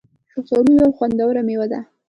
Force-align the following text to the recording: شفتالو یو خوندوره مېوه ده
شفتالو 0.33 0.71
یو 0.81 0.89
خوندوره 0.97 1.41
مېوه 1.47 1.67
ده 1.71 1.79